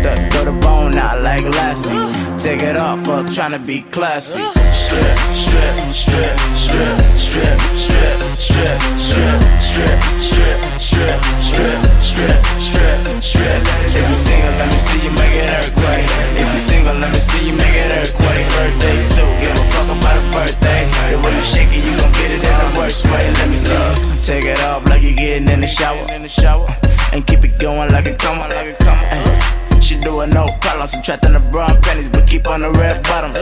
Th- 0.03 0.33
throw 0.33 0.43
the 0.43 0.59
bone 0.61 0.97
out 0.97 1.21
like 1.21 1.43
Lassie. 1.43 2.24
Take 2.37 2.61
it 2.61 2.75
off, 2.75 2.99
fuck, 3.05 3.25
tryna 3.27 3.65
be 3.65 3.81
classy. 3.81 4.43
Strip, 4.75 5.17
strip, 5.33 5.75
strip, 5.95 6.35
strip, 6.53 6.99
strip, 7.15 7.59
strip, 7.79 8.19
strip, 8.35 8.79
strip, 8.99 9.39
strip, 9.55 9.99
strip, 10.19 10.59
strip, 10.75 11.19
strip, 11.39 11.79
strip, 12.03 12.41
strip, 12.59 13.23
strip. 13.23 13.61
If 13.87 14.09
you 14.09 14.15
single, 14.15 14.51
let 14.59 14.67
me 14.67 14.77
see 14.77 14.99
you 14.99 15.11
make 15.15 15.31
it 15.31 15.47
earthquake. 15.57 16.05
If 16.35 16.53
you 16.53 16.59
single, 16.59 16.95
let 16.95 17.11
me 17.13 17.19
see 17.19 17.49
you 17.49 17.55
make 17.55 17.73
it 17.73 17.91
earthquake. 18.03 18.45
Birthday 18.53 18.99
suit, 18.99 19.25
give 19.39 19.55
a 19.55 19.65
fuck 19.71 19.89
about 19.95 20.19
a 20.19 20.23
birthday. 20.35 20.83
The 21.11 21.17
way 21.23 21.35
you 21.35 21.41
shake 21.41 21.71
it, 21.71 21.87
you 21.87 21.97
gon' 21.97 22.11
get 22.19 22.29
it 22.35 22.43
in 22.43 22.55
the 22.61 22.69
worst 22.77 23.05
way. 23.05 23.31
Let 23.31 23.49
me 23.49 23.55
see 23.55 23.73
you 23.73 24.21
take 24.21 24.45
it 24.45 24.61
off 24.63 24.85
like 24.85 25.01
you're 25.01 25.13
getting 25.13 25.47
in 25.47 25.61
the 25.61 25.67
shower, 25.67 26.05
in 26.13 26.21
the 26.21 26.27
shower, 26.27 26.67
and 27.13 27.25
keep 27.25 27.43
it 27.43 27.57
going 27.57 27.91
like 27.91 28.07
a 28.07 28.15
come 28.15 28.39
like 28.39 28.67
a 28.67 28.83
come. 28.83 29.64
She 29.85 29.99
doing 29.99 30.31
no 30.31 30.47
problem, 30.61 30.87
subtracting 30.87 31.33
the 31.33 31.39
brown 31.39 31.79
pennies, 31.83 32.09
but 32.09 32.25
keep 32.27 32.47
on 32.47 32.61
the 32.61 32.71
red 32.71 33.03
bottom. 33.03 33.33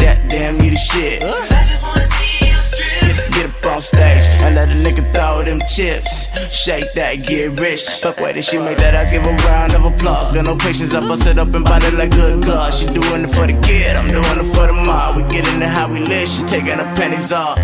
That 0.00 0.16
damn 0.30 0.56
you 0.64 0.70
the 0.70 0.76
shit. 0.76 1.22
I 1.22 1.62
just 1.68 1.84
wanna 1.86 2.00
see 2.00 2.48
you 2.48 2.56
strip. 2.56 3.16
Get 3.36 3.50
up 3.50 3.76
on 3.76 3.82
stage 3.82 4.24
and 4.40 4.54
let 4.54 4.70
a 4.70 4.72
nigga 4.72 5.04
throw 5.12 5.44
them 5.44 5.60
chips. 5.68 6.32
Shake 6.48 6.90
that, 6.94 7.26
get 7.26 7.60
rich. 7.60 7.84
Fuck 8.00 8.20
wait, 8.20 8.42
she 8.42 8.56
make 8.56 8.78
that 8.78 8.94
ass 8.94 9.10
give 9.10 9.26
a 9.26 9.36
round 9.52 9.74
of 9.74 9.84
applause. 9.84 10.32
Got 10.32 10.46
no 10.46 10.56
patience, 10.56 10.94
I 10.94 11.00
bust 11.00 11.26
it 11.26 11.38
up 11.38 11.52
and 11.52 11.62
bite 11.62 11.84
it 11.84 11.92
like 11.92 12.10
good 12.10 12.42
God. 12.42 12.72
She 12.72 12.86
doing 12.86 13.24
it 13.24 13.30
for 13.30 13.46
the 13.46 13.52
kid, 13.60 13.96
I'm 13.96 14.08
doing 14.08 14.24
it 14.24 14.48
for 14.54 14.66
the 14.66 14.72
mob. 14.72 15.16
We 15.16 15.24
get 15.24 15.46
into 15.52 15.68
how 15.68 15.92
we 15.92 16.00
live, 16.00 16.26
she 16.26 16.42
taking 16.44 16.78
her 16.80 16.96
pennies 16.96 17.32
off. 17.32 17.58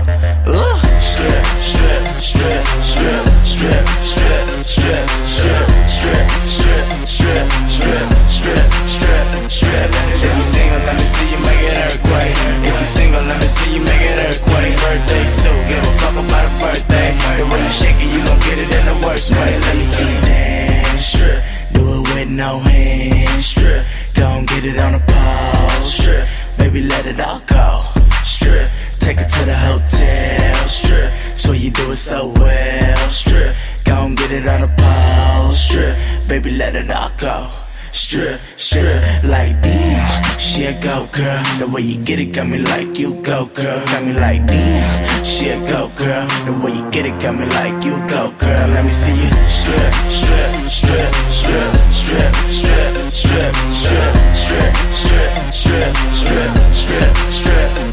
Strip, 1.00 1.44
strip, 1.64 2.04
strip, 2.20 2.64
strip, 2.84 3.24
strip, 3.40 3.88
strip, 4.04 4.44
strip, 4.64 4.68
strip, 4.68 5.08
strip, 5.24 5.68
strip, 5.88 6.28
strip, 6.44 7.03
strip, 7.24 7.48
strip, 7.68 8.08
strip, 8.28 8.70
strip. 8.84 9.24
strip. 9.48 9.88
If 10.20 10.36
you 10.36 10.44
single, 10.44 10.80
let 10.84 10.96
me 11.00 11.06
see 11.08 11.28
you 11.32 11.40
make 11.40 11.62
it 11.64 11.76
earthquake. 11.88 12.36
If 12.68 12.80
you 12.80 12.86
single, 12.86 13.22
let 13.22 13.40
me 13.40 13.48
see 13.48 13.76
you 13.76 13.82
make 13.82 14.00
it 14.00 14.18
earthquake. 14.28 14.76
Birthday 14.84 15.26
suit, 15.26 15.56
give 15.68 15.80
a 15.80 15.92
fuck 16.00 16.16
about 16.20 16.44
a 16.44 16.52
birthday. 16.60 17.16
The 17.40 17.44
way 17.48 17.62
you 17.64 17.70
shake 17.70 17.96
it, 17.96 18.12
you 18.12 18.20
gon' 18.28 18.40
get 18.44 18.58
it 18.60 18.68
in 18.68 18.84
the 18.92 19.06
worst 19.06 19.30
way. 19.32 19.52
Let 19.56 19.76
me 19.76 19.82
see 19.82 20.04
you 20.04 20.20
dance, 20.20 21.04
strip. 21.04 21.40
Do 21.72 21.82
it 21.96 22.02
with 22.12 22.28
no 22.28 22.58
hands, 22.58 23.46
strip. 23.46 23.86
Gon' 24.14 24.44
get 24.44 24.64
it 24.64 24.78
on 24.78 24.92
the 24.92 25.00
pole, 25.00 25.82
strip. 25.82 26.28
Baby, 26.58 26.82
let 26.82 27.06
it 27.06 27.20
all 27.20 27.40
go, 27.46 27.84
strip. 28.22 28.68
Take 29.00 29.18
it 29.18 29.28
to 29.28 29.44
the 29.44 29.56
hotel, 29.56 30.68
strip. 30.68 31.10
So 31.34 31.52
you 31.52 31.70
do 31.70 31.90
it 31.90 31.96
so 31.96 32.32
well, 32.36 33.10
strip. 33.10 33.54
Gon' 33.84 34.14
get 34.14 34.30
it 34.30 34.46
on 34.46 34.60
the 34.62 34.68
pole, 34.68 35.23
strip. 35.54 35.96
Baby, 36.28 36.50
let 36.52 36.74
it 36.74 36.90
all 36.90 37.10
go. 37.16 37.48
Strip, 37.92 38.40
strip, 38.56 39.00
like 39.22 39.62
damn, 39.62 40.38
she 40.38 40.64
a 40.64 40.72
go 40.82 41.06
girl. 41.12 41.42
The 41.60 41.66
way 41.68 41.82
you 41.82 42.02
get 42.02 42.18
it 42.18 42.32
got 42.34 42.48
me 42.48 42.58
like 42.58 42.98
you 42.98 43.14
go 43.22 43.46
girl. 43.46 43.86
Got 43.86 44.04
me 44.04 44.14
like 44.14 44.46
damn, 44.48 45.24
she 45.24 45.50
a 45.50 45.58
go 45.70 45.88
girl. 45.96 46.26
The 46.44 46.52
way 46.52 46.72
you 46.72 46.90
get 46.90 47.06
it 47.06 47.22
got 47.22 47.38
me 47.38 47.46
like 47.46 47.84
you 47.84 47.96
go 48.08 48.32
girl. 48.32 48.68
Let 48.74 48.84
me 48.84 48.90
see 48.90 49.14
you 49.14 49.30
strip, 49.30 49.94
strip, 50.10 50.50
strip, 50.68 51.14
strip, 51.30 51.74
strip, 51.92 52.34
strip, 52.50 53.04
strip, 53.14 53.54
strip, 53.62 53.94
strip, 54.34 54.34
strip, 54.34 54.74
strip, 54.92 55.54
strip, 55.54 55.94
strip, 56.12 57.14
strip, 57.30 57.43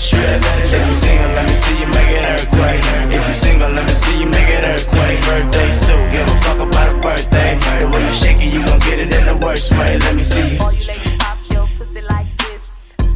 strip. 0.02 0.42
If 0.42 0.88
you 0.88 0.94
single, 0.94 1.30
let 1.38 1.46
me 1.48 1.56
see 1.56 1.78
you 1.80 1.88
make 1.88 2.12
it 2.18 2.26
earthquake. 2.34 2.84
If 3.14 3.28
you 3.28 3.34
single, 3.34 3.70
let 3.70 3.86
me 3.86 3.94
see 3.94 4.18
you 4.22 4.30
make 4.30 4.50
it 4.50 4.64
earthquake. 4.66 5.20
Birthday 5.30 5.72
suit, 5.72 6.06
give 6.12 6.28
a 6.28 6.38
fuck 6.44 6.60
about 6.60 6.90
a 6.90 6.98
birthday. 7.06 7.52
The 7.80 7.88
way 7.88 8.02
you 8.06 8.12
shake 8.12 8.42
it, 8.42 8.54
you 8.54 8.66
gon' 8.66 8.80
get 8.80 9.00
it 9.00 9.14
in 9.14 9.24
the 9.26 9.38
worst 9.46 9.72
way. 9.78 9.98
Let 10.00 10.16
me 10.16 10.22
see 10.22 10.56
you. 10.56 10.62
All 10.62 10.74
you 10.74 10.86
ladies 10.90 11.16
pop 11.22 11.38
your 11.54 11.68
pussy 11.78 12.02
like 12.02 12.30
this. 12.42 12.64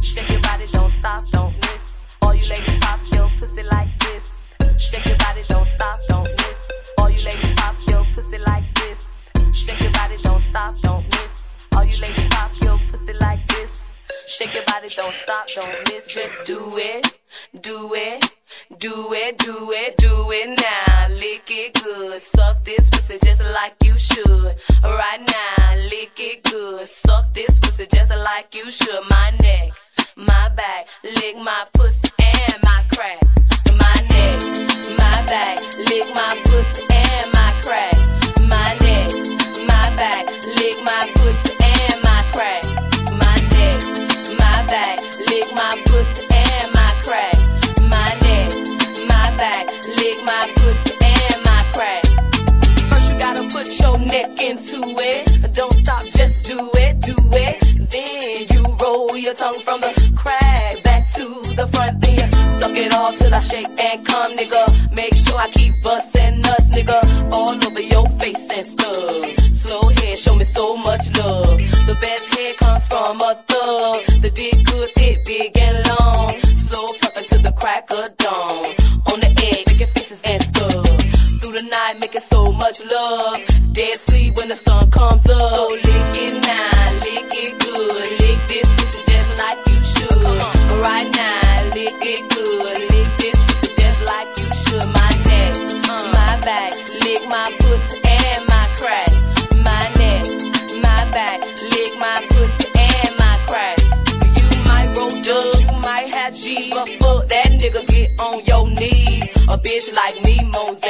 Shake 0.00 0.30
your 0.30 0.40
body, 0.40 0.66
don't 0.70 0.90
stop, 0.90 1.28
don't 1.30 1.54
miss. 1.56 2.06
All 2.22 2.34
you 2.34 2.46
ladies 2.48 2.78
pop 2.80 3.00
your 3.12 3.28
pussy 3.38 3.62
like 3.64 3.90
this. 3.98 4.24
Shake 4.78 5.06
your 5.06 5.18
body, 5.18 5.42
don't 5.48 5.66
stop, 5.66 5.95
don't 15.06 15.14
stop, 15.14 15.46
don't 15.54 15.88
miss. 15.88 16.06
Just 16.06 16.46
do 16.46 16.76
it, 16.76 17.14
do 17.60 17.94
it, 17.94 18.32
do 18.78 19.12
it, 19.12 19.38
do 19.38 19.70
it, 19.70 19.96
do 19.98 20.30
it 20.32 20.58
now. 20.58 21.08
Lick 21.14 21.48
it 21.48 21.74
good, 21.74 22.20
suck 22.20 22.64
this 22.64 22.90
pussy 22.90 23.18
just 23.24 23.44
like 23.44 23.74
you 23.84 23.96
should. 23.98 24.54
Right 24.82 25.20
now, 25.20 25.74
lick 25.90 26.18
it 26.18 26.42
good, 26.42 26.88
suck 26.88 27.32
this 27.34 27.60
pussy 27.60 27.86
just 27.86 28.10
like 28.10 28.54
you 28.54 28.68
should. 28.70 29.02
My 29.08 29.30
neck, 29.40 29.70
my 30.16 30.48
back, 30.56 30.88
lick 31.04 31.36
my 31.36 31.66
pussy 31.72 32.08
and 32.18 32.62
my 32.64 32.84
crack. 32.92 33.22
My 33.78 33.94
neck, 34.10 34.40
my 34.98 35.16
back, 35.26 35.58
lick 35.78 36.06
my 36.14 36.40
pussy 36.46 36.84
and 36.90 37.32
my 37.32 37.52
crack. 37.62 37.94
My 38.48 38.76
neck, 38.80 38.85
come, 64.04 64.36
nigga. 64.36 64.65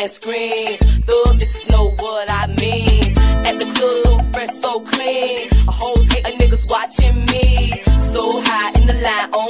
and 0.06 0.14
screams. 0.14 0.78
Thug, 1.06 1.38
this 1.38 1.54
is 1.56 1.70
know 1.70 1.90
what 1.98 2.30
I 2.30 2.46
mean. 2.62 3.10
At 3.48 3.58
the 3.58 3.66
club, 3.76 4.22
fresh, 4.32 4.50
so 4.50 4.80
clean. 4.80 5.48
A 5.68 5.72
whole 5.72 6.02
hate 6.10 6.26
of 6.28 6.34
niggas 6.40 6.66
watching 6.70 7.16
me. 7.32 7.82
So 8.14 8.22
high 8.46 8.70
in 8.80 8.86
the 8.86 8.94
line 8.94 9.30
oh 9.32 9.45